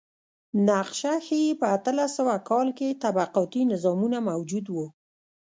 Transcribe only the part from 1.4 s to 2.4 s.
په اتلس سوه